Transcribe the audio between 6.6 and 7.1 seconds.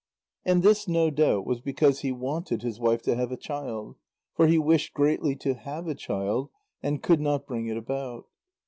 and